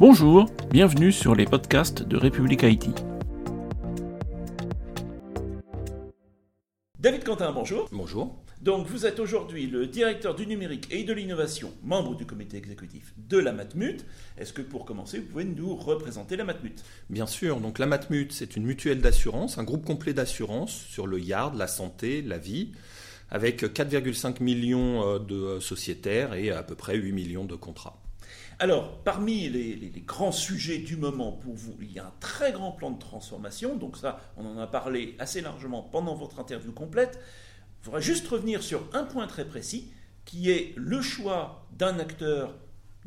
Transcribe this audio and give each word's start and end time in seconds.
Bonjour, 0.00 0.46
bienvenue 0.70 1.12
sur 1.12 1.34
les 1.34 1.44
podcasts 1.44 2.02
de 2.02 2.16
République 2.16 2.64
Haïti. 2.64 2.88
David 6.98 7.22
Quentin, 7.22 7.52
bonjour. 7.52 7.86
Bonjour. 7.92 8.42
Donc 8.62 8.86
vous 8.86 9.04
êtes 9.04 9.20
aujourd'hui 9.20 9.66
le 9.66 9.86
directeur 9.86 10.34
du 10.34 10.46
numérique 10.46 10.88
et 10.90 11.04
de 11.04 11.12
l'innovation, 11.12 11.74
membre 11.82 12.16
du 12.16 12.24
comité 12.24 12.56
exécutif 12.56 13.12
de 13.18 13.36
la 13.36 13.52
Matmut. 13.52 14.06
Est-ce 14.38 14.54
que 14.54 14.62
pour 14.62 14.86
commencer, 14.86 15.18
vous 15.18 15.26
pouvez 15.26 15.44
nous 15.44 15.76
représenter 15.76 16.36
la 16.36 16.44
Matmut? 16.44 16.82
Bien 17.10 17.26
sûr, 17.26 17.60
donc 17.60 17.78
la 17.78 17.84
Matmut, 17.84 18.32
c'est 18.32 18.56
une 18.56 18.64
mutuelle 18.64 19.02
d'assurance, 19.02 19.58
un 19.58 19.64
groupe 19.64 19.84
complet 19.84 20.14
d'assurance 20.14 20.72
sur 20.72 21.06
le 21.06 21.20
yard, 21.20 21.56
la 21.56 21.68
santé, 21.68 22.22
la 22.22 22.38
vie, 22.38 22.72
avec 23.28 23.62
4,5 23.64 24.42
millions 24.42 25.06
euh, 25.06 25.18
de 25.18 25.60
sociétaires 25.60 26.32
et 26.32 26.50
à 26.50 26.62
peu 26.62 26.74
près 26.74 26.96
8 26.96 27.12
millions 27.12 27.44
de 27.44 27.54
contrats. 27.54 28.00
Alors, 28.58 28.98
parmi 29.04 29.48
les, 29.48 29.92
grands 30.06 30.32
sujets 30.32 30.78
du 30.78 30.96
moment 30.96 31.32
pour 31.32 31.54
vous, 31.54 31.76
il 31.80 31.92
y 31.92 31.98
a 31.98 32.06
un 32.06 32.12
très 32.20 32.52
grand 32.52 32.72
plan 32.72 32.90
de 32.90 32.98
transformation. 32.98 33.76
Donc 33.76 33.96
ça, 33.96 34.20
on 34.36 34.44
en 34.44 34.58
a 34.58 34.66
parlé 34.66 35.16
assez 35.18 35.40
largement 35.40 35.82
pendant 35.82 36.14
votre 36.14 36.38
interview 36.40 36.72
complète. 36.72 37.18
Il 37.80 37.84
faudra 37.84 38.00
juste 38.00 38.28
revenir 38.28 38.62
sur 38.62 38.82
un 38.92 39.04
point 39.04 39.26
très 39.26 39.46
précis, 39.46 39.90
qui 40.24 40.50
est 40.50 40.74
le 40.76 41.00
choix 41.00 41.66
d'un 41.72 41.98
acteur 41.98 42.54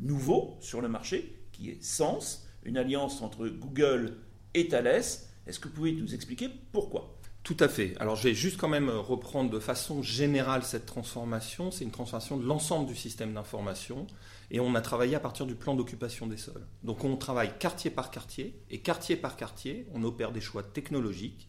nouveau 0.00 0.56
sur 0.60 0.80
le 0.80 0.88
marché, 0.88 1.36
qui 1.52 1.70
est 1.70 1.82
Sens, 1.82 2.48
une 2.64 2.76
alliance 2.76 3.22
entre 3.22 3.46
Google 3.46 4.16
et 4.54 4.66
Thales. 4.66 5.02
Est-ce 5.46 5.60
que 5.60 5.68
vous 5.68 5.74
pouvez 5.74 5.92
nous 5.92 6.14
expliquer 6.14 6.48
pourquoi? 6.72 7.16
Tout 7.44 7.56
à 7.60 7.68
fait. 7.68 7.94
Alors 8.00 8.16
je 8.16 8.24
vais 8.24 8.34
juste 8.34 8.58
quand 8.58 8.68
même 8.68 8.88
reprendre 8.88 9.50
de 9.50 9.58
façon 9.60 10.02
générale 10.02 10.64
cette 10.64 10.86
transformation. 10.86 11.70
C'est 11.70 11.84
une 11.84 11.90
transformation 11.90 12.38
de 12.38 12.46
l'ensemble 12.46 12.86
du 12.86 12.96
système 12.96 13.34
d'information 13.34 14.06
et 14.50 14.60
on 14.60 14.74
a 14.74 14.80
travaillé 14.80 15.14
à 15.14 15.20
partir 15.20 15.44
du 15.44 15.54
plan 15.54 15.74
d'occupation 15.74 16.26
des 16.26 16.38
sols. 16.38 16.66
Donc 16.82 17.04
on 17.04 17.16
travaille 17.16 17.52
quartier 17.58 17.90
par 17.90 18.10
quartier 18.10 18.58
et 18.70 18.80
quartier 18.80 19.16
par 19.16 19.36
quartier, 19.36 19.86
on 19.92 20.02
opère 20.04 20.32
des 20.32 20.40
choix 20.40 20.62
technologiques, 20.62 21.48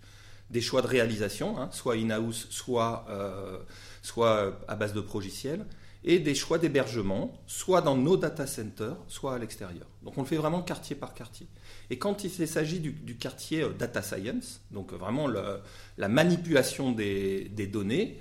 des 0.49 0.61
choix 0.61 0.81
de 0.81 0.87
réalisation, 0.87 1.57
hein, 1.57 1.69
soit 1.71 1.95
in-house, 1.95 2.47
soit, 2.49 3.05
euh, 3.09 3.59
soit 4.02 4.59
à 4.67 4.75
base 4.75 4.93
de 4.93 5.02
progiciels, 5.02 5.65
et 6.08 6.20
des 6.20 6.36
choix 6.36 6.59
d'hébergement, 6.59 7.34
soit 7.48 7.81
dans 7.81 7.98
nos 7.98 8.16
data 8.16 8.45
centers, 8.45 8.95
soit 9.08 9.34
à 9.34 9.39
l'extérieur. 9.39 9.88
Donc 10.03 10.16
on 10.20 10.22
le 10.22 10.28
fait 10.28 10.38
vraiment 10.38 10.61
quartier 10.61 10.95
par 10.95 11.16
quartier. 11.16 11.48
Et 11.89 11.98
quand 11.98 12.23
il 12.23 12.30
s'agit 12.48 12.80
du, 12.80 13.17
quartier 13.17 13.64
euh, 13.64 13.70
data 13.70 14.03
science, 14.03 14.61
donc 14.70 14.94
vraiment 14.94 15.28
la 15.28 16.08
manipulation 16.08 16.92
des, 16.92 17.50
données, 17.72 18.20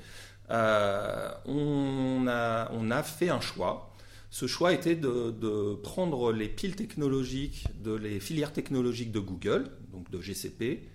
euh, 0.51 1.31
on, 1.45 2.27
a, 2.27 3.03
fait 3.03 3.29
un 3.29 3.43
choix. 3.43 3.95
Ce 4.31 4.47
choix 4.47 4.73
était 4.73 4.97
de, 4.97 5.75
prendre 5.83 6.33
les 6.33 6.49
piles 6.49 6.77
technologiques, 6.77 7.67
de 7.83 7.95
les 7.95 8.19
filières 8.19 8.55
technologiques 8.55 9.13
de 9.13 9.21
Google, 9.21 9.67
donc 9.93 10.11
de 10.11 10.23
GCP, 10.23 10.89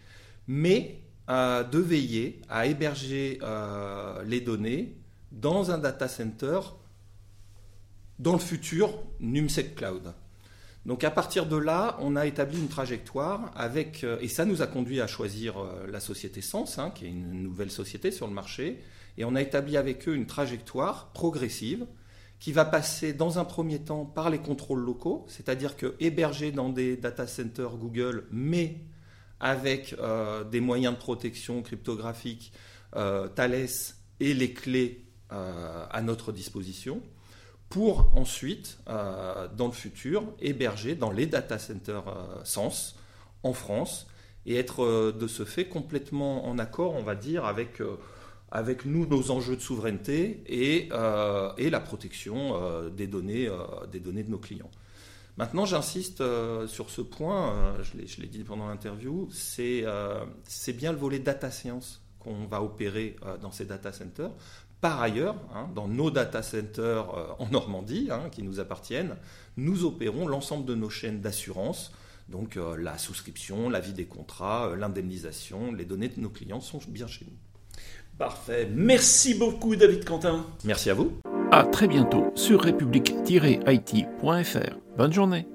mais 0.47 1.01
euh, 1.29 1.63
de 1.63 1.77
veiller 1.77 2.41
à 2.49 2.65
héberger 2.65 3.39
les 4.25 4.41
données 4.41 4.98
dans 5.31 5.71
un 5.71 5.77
data 5.77 6.07
center 6.07 6.59
dans 8.19 8.33
le 8.33 8.39
futur 8.39 9.01
NumSec 9.19 9.75
Cloud. 9.75 10.13
Donc 10.85 11.03
à 11.03 11.11
partir 11.11 11.45
de 11.45 11.57
là, 11.57 11.97
on 11.99 12.15
a 12.15 12.25
établi 12.25 12.57
une 12.57 12.67
trajectoire 12.67 13.51
avec, 13.55 14.03
euh, 14.03 14.17
et 14.21 14.27
ça 14.27 14.45
nous 14.45 14.61
a 14.61 14.67
conduit 14.67 15.01
à 15.01 15.07
choisir 15.07 15.57
euh, 15.57 15.87
la 15.87 15.99
société 15.99 16.41
Sens, 16.41 16.79
hein, 16.79 16.91
qui 16.91 17.05
est 17.05 17.09
une 17.09 17.43
nouvelle 17.43 17.71
société 17.71 18.11
sur 18.11 18.27
le 18.27 18.33
marché, 18.33 18.81
et 19.17 19.25
on 19.25 19.35
a 19.35 19.41
établi 19.41 19.77
avec 19.77 20.07
eux 20.07 20.15
une 20.15 20.25
trajectoire 20.25 21.11
progressive 21.11 21.85
qui 22.39 22.53
va 22.53 22.63
passer 22.63 23.11
dans 23.11 23.37
un 23.37 23.45
premier 23.45 23.79
temps 23.79 24.05
par 24.05 24.29
les 24.29 24.39
contrôles 24.39 24.79
locaux, 24.79 25.25
c'est-à-dire 25.27 25.75
que 25.75 25.95
héberger 25.99 26.53
dans 26.53 26.69
des 26.69 26.95
data 26.95 27.27
centers 27.27 27.75
Google, 27.75 28.25
mais 28.31 28.77
avec 29.41 29.93
euh, 29.99 30.45
des 30.45 30.61
moyens 30.61 30.93
de 30.93 30.99
protection 30.99 31.61
cryptographique, 31.61 32.53
Thales 32.91 33.67
et 34.19 34.33
les 34.33 34.51
clés 34.51 35.08
à 35.31 36.01
notre 36.01 36.31
disposition 36.31 37.01
pour 37.69 38.11
ensuite, 38.15 38.79
euh, 38.89 39.47
dans 39.55 39.67
le 39.67 39.73
futur, 39.73 40.23
héberger 40.41 40.95
dans 40.95 41.11
les 41.11 41.27
data 41.27 41.59
centers 41.59 42.07
euh, 42.07 42.43
Sens 42.43 42.95
en 43.43 43.53
France 43.53 44.07
et 44.45 44.55
être 44.55 44.83
euh, 44.83 45.11
de 45.11 45.27
ce 45.27 45.45
fait 45.45 45.65
complètement 45.65 46.47
en 46.47 46.57
accord, 46.57 46.95
on 46.95 47.03
va 47.03 47.13
dire, 47.13 47.45
avec, 47.45 47.81
avec 48.51 48.85
nous, 48.85 49.05
nos 49.05 49.29
enjeux 49.29 49.55
de 49.55 49.61
souveraineté 49.61 50.43
et, 50.47 50.89
et 51.57 51.69
la 51.69 51.79
protection 51.79 52.89
des, 52.89 53.07
données, 53.07 53.49
des 53.91 53.99
données 53.99 54.23
de 54.23 54.31
nos 54.31 54.39
clients. 54.39 54.71
Maintenant, 55.37 55.65
j'insiste 55.65 56.23
sur 56.67 56.89
ce 56.89 57.01
point, 57.01 57.75
je 57.81 58.21
l'ai 58.21 58.27
dit 58.27 58.43
pendant 58.43 58.67
l'interview, 58.67 59.29
c'est 59.31 59.83
bien 60.73 60.91
le 60.91 60.97
volet 60.97 61.19
data 61.19 61.51
science 61.51 62.01
qu'on 62.19 62.45
va 62.45 62.61
opérer 62.61 63.15
dans 63.41 63.51
ces 63.51 63.65
data 63.65 63.93
centers 63.93 64.31
par 64.81 65.01
ailleurs, 65.01 65.35
hein, 65.53 65.69
dans 65.75 65.87
nos 65.87 66.09
data 66.09 66.41
centers 66.41 67.15
euh, 67.15 67.27
en 67.39 67.47
Normandie, 67.49 68.09
hein, 68.11 68.23
qui 68.31 68.41
nous 68.43 68.59
appartiennent, 68.59 69.15
nous 69.57 69.85
opérons 69.85 70.27
l'ensemble 70.27 70.65
de 70.65 70.73
nos 70.75 70.89
chaînes 70.89 71.21
d'assurance, 71.21 71.93
donc 72.29 72.57
euh, 72.57 72.77
la 72.77 72.97
souscription, 72.97 73.69
la 73.69 73.81
vie 73.81 73.93
des 73.93 74.05
contrats, 74.05 74.67
euh, 74.67 74.75
l'indemnisation, 74.75 75.71
les 75.73 75.85
données 75.85 76.09
de 76.09 76.21
nos 76.21 76.29
clients 76.29 76.61
sont 76.61 76.79
bien 76.87 77.07
chez 77.07 77.25
nous. 77.25 77.33
Parfait. 78.17 78.69
Merci 78.73 79.35
beaucoup, 79.35 79.75
David 79.75 80.05
Quentin. 80.05 80.45
Merci 80.65 80.89
à 80.89 80.93
vous. 80.93 81.13
À 81.51 81.63
très 81.63 81.87
bientôt 81.87 82.31
sur 82.35 82.61
république-it.fr. 82.61 84.77
Bonne 84.97 85.13
journée. 85.13 85.47